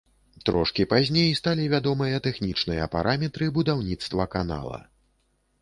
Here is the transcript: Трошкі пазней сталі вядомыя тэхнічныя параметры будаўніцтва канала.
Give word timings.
Трошкі 0.49 0.85
пазней 0.93 1.29
сталі 1.41 1.67
вядомыя 1.75 2.23
тэхнічныя 2.29 2.87
параметры 2.97 3.53
будаўніцтва 3.59 4.29
канала. 4.39 4.85